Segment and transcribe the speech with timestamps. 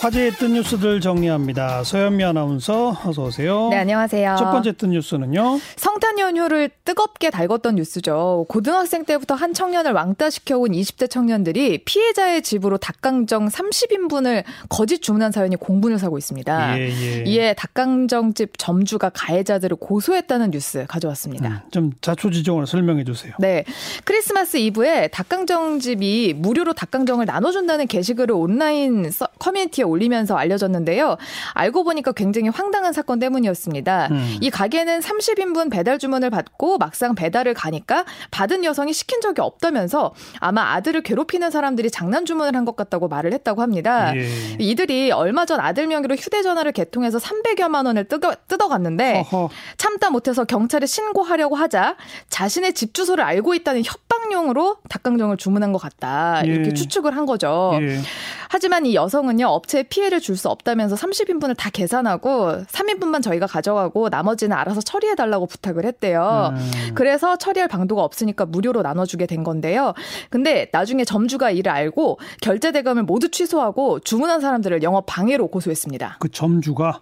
[0.00, 1.82] 화제의 뜬 뉴스들 정리합니다.
[1.82, 3.68] 서현미 아나운서 어서 오세요.
[3.70, 4.36] 네, 안녕하세요.
[4.38, 5.58] 첫 번째 뜬 뉴스는요.
[5.74, 8.46] 성탄 연휴를 뜨겁게 달궜던 뉴스죠.
[8.48, 15.56] 고등학생 때부터 한 청년을 왕따시켜 온 20대 청년들이 피해자의 집으로 닭강정 30인분을 거짓 주문한 사연이
[15.56, 16.78] 공분을 사고 있습니다.
[16.78, 17.24] 예, 예.
[17.26, 21.48] 이에 닭강정집 점주가 가해자들을 고소했다는 뉴스 가져왔습니다.
[21.48, 23.32] 음, 좀 자초지종으로 설명해 주세요.
[23.40, 23.64] 네.
[24.04, 29.10] 크리스마스 이브에 닭강정집이 무료로 닭강정을 나눠준다는 게시글을 온라인
[29.40, 31.16] 커뮤니티에 올리면서 알려졌는데요.
[31.54, 34.08] 알고 보니까 굉장히 황당한 사건 때문이었습니다.
[34.12, 34.36] 음.
[34.40, 40.74] 이 가게는 30인분 배달 주문을 받고 막상 배달을 가니까 받은 여성이 시킨 적이 없다면서 아마
[40.74, 44.14] 아들을 괴롭히는 사람들이 장난 주문을 한 것 같다고 말을 했다고 합니다.
[44.14, 44.28] 예.
[44.58, 49.48] 이들이 얼마 전 아들 명의로 휴대전화를 개통해서 300여만 원을 뜯어, 뜯어갔는데 어허.
[49.78, 51.96] 참다 못해서 경찰에 신고하려고 하자
[52.28, 56.74] 자신의 집 주소를 알고 있다는 협박용으로 닭강정을 주문한 것 같다 이렇게 예.
[56.74, 57.78] 추측을 한 거죠.
[57.80, 58.00] 예.
[58.48, 64.56] 하지만 이 여성은요 업체에 피해를 줄 수 없다면서 30인분을 다 계산하고 3인분만 저희가 가져가고 나머지는
[64.56, 66.54] 알아서 처리해 달라고 부탁을 했대요.
[66.54, 66.70] 음.
[66.94, 69.94] 그래서 처리할 방도가 없으니까 무료로 나눠주게 된 건데요.
[70.30, 76.18] 근데 나중에 점주가 이를 알고 결제 대금을 모두 취소하고 주문한 사람들을 영업 방해로 고소했습니다.
[76.20, 77.00] 그 점주가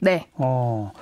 [0.00, 0.28] 네.
[0.34, 0.92] 어.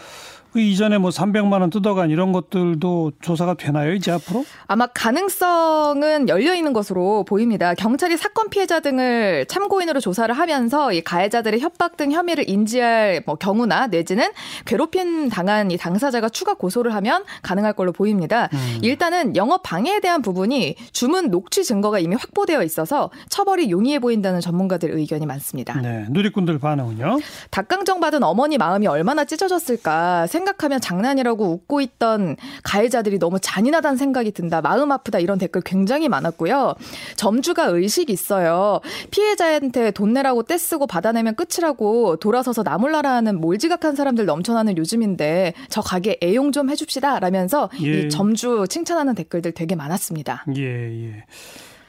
[0.52, 4.44] 그 이전에 뭐 300만 원 뜯어간 이런 것들도 조사가 되나요, 이제 앞으로?
[4.66, 7.74] 아마 가능성은 열려 있는 것으로 보입니다.
[7.74, 13.86] 경찰이 사건 피해자 등을 참고인으로 조사를 하면서 이 가해자들의 협박 등 혐의를 인지할 뭐 경우나
[13.88, 14.28] 내지는
[14.64, 18.48] 괴롭힘 당한 이 당사자가 추가 고소를 하면 가능할 걸로 보입니다.
[18.52, 18.78] 음.
[18.82, 24.90] 일단은 영업 방해에 대한 부분이 주문 녹취 증거가 이미 확보되어 있어서 처벌이 용이해 보인다는 전문가들
[24.92, 25.80] 의견이 많습니다.
[25.80, 27.18] 네, 누리꾼들 반응은요?
[27.50, 34.60] 닭강정 받은 어머니 마음이 얼마나 찢어졌을까 생각하면 장난이라고 웃고 있던 가해자들이 너무 잔인하다는 생각이 든다.
[34.60, 36.74] 마음 아프다 이런 댓글 굉장히 많았고요.
[37.16, 38.80] 점주가 의식 있어요.
[39.10, 46.18] 피해자한테 돈 내라고 떼쓰고 받아내면 끝이라고 돌아서서 나몰라라 하는 몰지각한 사람들 넘쳐나는 요즘인데 저 가게
[46.22, 48.06] 애용 좀 해줍시다 라면서 예.
[48.06, 50.44] 이 점주 칭찬하는 댓글들 되게 많았습니다.
[50.56, 51.24] 예, 예.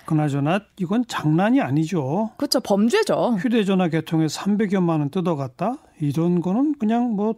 [0.05, 2.31] 그나저나 이건 장난이 아니죠.
[2.37, 2.59] 그렇죠.
[2.61, 3.35] 범죄죠.
[3.39, 5.75] 휴대전화 개통에 300여만 원 뜯어갔다?
[6.01, 7.35] 이런 거는 그냥 뭐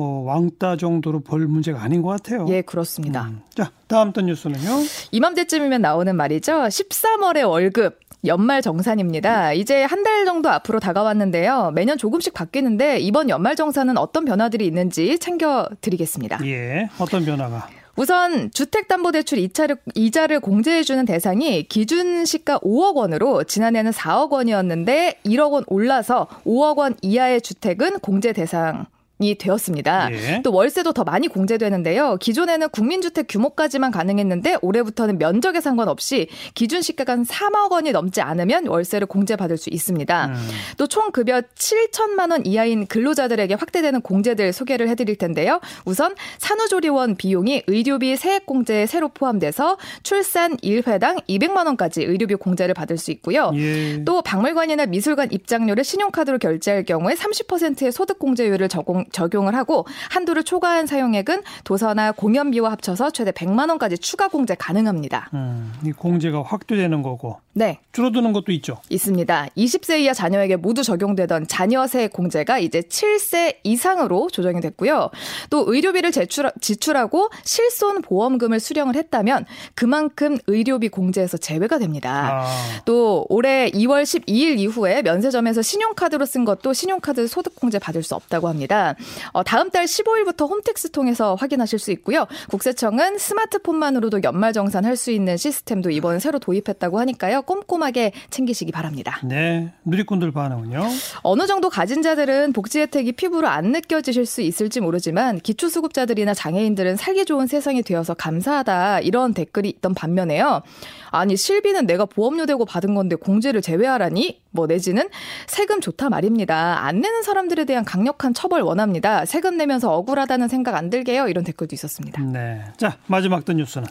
[0.00, 2.46] 뭐 왕따 정도로 볼 문제가 아닌 것 같아요.
[2.48, 3.24] 예, 그렇습니다.
[3.24, 3.42] 음.
[3.54, 4.82] 자, 다음 떤 뉴스는요.
[5.12, 6.52] 이맘때쯤이면 나오는 말이죠.
[6.52, 9.52] 13월의 월급 연말 정산입니다.
[9.52, 11.72] 이제 한 달 정도 앞으로 다가왔는데요.
[11.74, 16.38] 매년 조금씩 바뀌는데 이번 연말 정산은 어떤 변화들이 있는지 챙겨 드리겠습니다.
[16.46, 16.88] 예.
[16.98, 17.68] 어떤 변화가?
[17.96, 25.64] 우선 주택담보대출 이자를, 이자를 공제해주는 대상이 기준 시가 5억 원으로 지난해는 4억 원이었는데 1억 원
[25.66, 28.86] 올라서 5억 원 이하의 주택은 공제 대상
[29.20, 30.08] 이 되었습니다.
[30.12, 30.40] 예.
[30.42, 32.16] 또 월세도 더 많이 공제되는데요.
[32.20, 39.58] 기존에는 국민주택 규모까지만 가능했는데 올해부터는 면적에 상관없이 기준 시가가 3억 원이 넘지 않으면 월세를 공제받을
[39.58, 40.26] 수 있습니다.
[40.26, 40.48] 음.
[40.78, 45.60] 또총 급여 7천만 원 이하인 근로자들에게 확대되는 공제들 소개를 해드릴 텐데요.
[45.84, 52.96] 우선 산후조리원 비용이 의료비 세액 공제에 새로 포함돼서 출산 1회당 200만 원까지 의료비 공제를 받을
[52.96, 53.52] 수 있고요.
[53.54, 54.02] 예.
[54.04, 60.86] 또 박물관이나 미술관 입장료를 신용카드로 결제할 경우에 30%의 소득 공제율을 적용 적용을 하고 한도를 초과한
[60.86, 65.30] 사용액은 도서나 공연비와 합쳐서 최대 100만 원까지 추가 공제 가능합니다.
[65.34, 67.38] 음, 이 공제가 확대되는 거고.
[67.52, 67.80] 네.
[67.92, 68.78] 줄어드는 것도 있죠.
[68.88, 69.48] 있습니다.
[69.56, 75.10] 20세 이하 자녀에게 모두 적용되던 자녀세 공제가 이제 7세 이상으로 조정이 됐고요.
[75.50, 82.44] 또 의료비를 제출, 지출하고 실손 보험금을 수령을 했다면 그만큼 의료비 공제에서 제외가 됩니다.
[82.44, 82.82] 아.
[82.84, 88.48] 또 올해 2월 12일 이후에 면세점에서 신용카드로 쓴 것도 신용카드 소득 공제 받을 수 없다고
[88.48, 88.94] 합니다.
[89.32, 92.26] 어, 다음 달 15일부터 홈택스 통해서 확인하실 수 있고요.
[92.50, 97.39] 국세청은 스마트폰만으로도 연말 정산할 수 있는 시스템도 이번 새로 도입했다고 하니까요.
[97.42, 99.20] 꼼꼼하게 챙기시기 바랍니다.
[99.24, 99.72] 네.
[99.84, 100.82] 누리꾼들 반응은요?
[101.22, 107.24] 어느 정도 가진 자들은 복지 혜택이 피부로 안 느껴지실 수 있을지 모르지만 기초수급자들이나 장애인들은 살기
[107.24, 110.62] 좋은 세상이 되어서 감사하다 이런 댓글이 있던 반면에요.
[111.10, 114.39] 아니 실비는 내가 보험료 대고 받은 건데 공제를 제외하라니?
[114.52, 115.08] 뭐 내지는
[115.46, 116.84] 세금 좋다 말입니다.
[116.84, 119.24] 안 내는 사람들에 대한 강력한 처벌 원합니다.
[119.24, 121.28] 세금 내면서 억울하다는 생각 안 들게요.
[121.28, 122.22] 이런 댓글도 있었습니다.
[122.22, 122.64] 네.
[122.76, 123.86] 자 마지막 던 뉴스는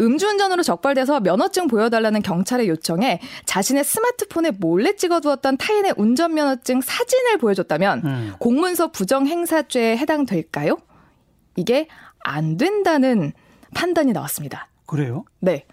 [0.00, 8.32] 음주운전으로 적발돼서 면허증 보여달라는 경찰의 요청에 자신의 스마트폰에 몰래 찍어두었던 타인의 운전면허증 사진을 보여줬다면 음.
[8.38, 10.78] 공문서 부정 행사죄에 해당될까요?
[11.56, 11.86] 이게
[12.20, 13.32] 안 된다는
[13.74, 14.68] 판단이 나왔습니다.
[14.86, 15.24] 그래요?
[15.40, 15.64] 네.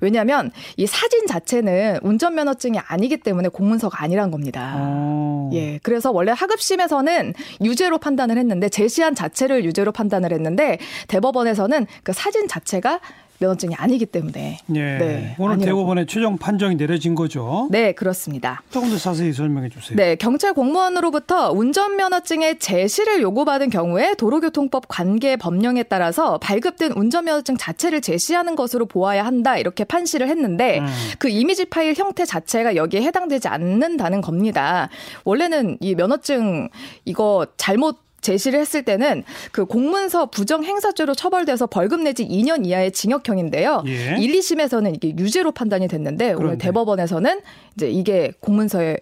[0.00, 4.76] 왜냐하면 이 사진 자체는 운전면허증이 아니기 때문에 공문서가 아니란 겁니다.
[4.76, 5.50] 오.
[5.52, 10.78] 예, 그래서 원래 하급심에서는 유죄로 판단을 했는데 제시한 자체를 유죄로 판단을 했는데
[11.08, 13.00] 대법원에서는 그 사진 자체가
[13.40, 14.58] 면허증이 아니기 때문에.
[14.74, 14.80] 예.
[14.80, 15.78] 네, 오늘 아니라고.
[15.78, 17.68] 대법원의 최종 판정이 내려진 거죠.
[17.70, 18.62] 네, 그렇습니다.
[18.70, 19.96] 조금 더 자세히 설명해 주세요.
[19.96, 28.56] 네, 경찰 공무원으로부터 운전면허증의 제시를 요구받은 경우에 도로교통법 관계 법령에 따라서 발급된 운전면허증 자체를 제시하는
[28.56, 30.86] 것으로 보아야 한다 이렇게 판시를 했는데 음.
[31.18, 34.88] 그 이미지 파일 형태 자체가 여기에 해당되지 않는다는 겁니다.
[35.24, 36.68] 원래는 이 면허증
[37.04, 43.84] 이거 잘못 제시를 했을 때는 그 공문서 부정 행사죄로 처벌돼서 벌금 내지 2년 이하의 징역형인데요.
[43.86, 44.16] 예.
[44.18, 46.44] 1, 2심에서는 이게 유죄로 판단이 됐는데 그런데.
[46.44, 47.40] 오늘 대법원에서는
[47.76, 48.98] 이제 이게 공문서에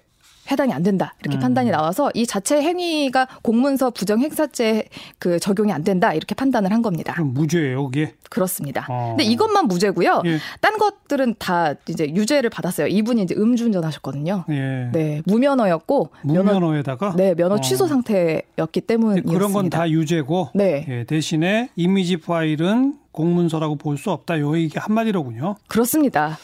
[0.51, 1.41] 해당이 안 된다 이렇게 음.
[1.41, 4.85] 판단이 나와서 이 자체 행위가 공문서 부정 행사죄
[5.19, 7.13] 그 적용이 안 된다 이렇게 판단을 한 겁니다.
[7.15, 8.15] 그럼 무죄예요, 이게?
[8.31, 8.87] 그렇습니다.
[8.89, 9.15] 어.
[9.17, 10.23] 근데 이것만 무죄고요.
[10.27, 10.39] 예.
[10.61, 12.89] 딴 것들은 다 이제 유죄를 받았어요.
[12.89, 14.45] 이분이 이제 음주운전 하셨거든요.
[14.51, 14.89] 예.
[14.93, 17.61] 네, 무면허였고 무면허에다가 면허, 네, 면허 어.
[17.61, 19.33] 취소 상태였기 때문이었습니다.
[19.33, 20.87] 그런 건 다 유죄고 네.
[20.89, 24.39] 예, 대신에 이미지 파일은 공문서라고 볼 수 없다.
[24.41, 25.57] 요 이게 한마디로군요.
[25.69, 26.39] 그렇습니다.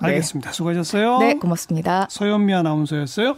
[0.00, 0.50] 알겠습니다.
[0.50, 0.54] 네.
[0.54, 1.18] 수고하셨어요.
[1.18, 2.06] 네, 고맙습니다.
[2.10, 3.36] 서현미 아나운서였어요.